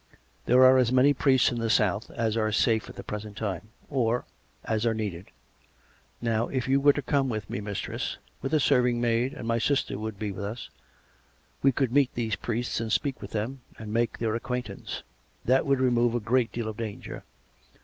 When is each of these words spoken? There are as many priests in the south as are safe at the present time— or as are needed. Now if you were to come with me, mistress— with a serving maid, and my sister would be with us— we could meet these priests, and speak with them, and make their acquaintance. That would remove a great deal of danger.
There 0.47 0.65
are 0.65 0.79
as 0.79 0.91
many 0.91 1.13
priests 1.13 1.51
in 1.51 1.59
the 1.59 1.69
south 1.69 2.09
as 2.09 2.35
are 2.35 2.51
safe 2.51 2.89
at 2.89 2.95
the 2.95 3.03
present 3.03 3.37
time— 3.37 3.69
or 3.91 4.25
as 4.65 4.83
are 4.83 4.95
needed. 4.95 5.27
Now 6.19 6.47
if 6.47 6.67
you 6.67 6.81
were 6.81 6.93
to 6.93 7.03
come 7.03 7.29
with 7.29 7.47
me, 7.51 7.61
mistress— 7.61 8.17
with 8.41 8.51
a 8.55 8.59
serving 8.59 8.99
maid, 8.99 9.33
and 9.35 9.47
my 9.47 9.59
sister 9.59 9.99
would 9.99 10.17
be 10.17 10.31
with 10.31 10.43
us— 10.43 10.71
we 11.61 11.71
could 11.71 11.91
meet 11.91 12.11
these 12.15 12.35
priests, 12.35 12.79
and 12.81 12.91
speak 12.91 13.21
with 13.21 13.29
them, 13.29 13.61
and 13.77 13.93
make 13.93 14.17
their 14.17 14.33
acquaintance. 14.33 15.03
That 15.45 15.67
would 15.67 15.79
remove 15.79 16.15
a 16.15 16.19
great 16.19 16.51
deal 16.51 16.67
of 16.67 16.77
danger. 16.77 17.23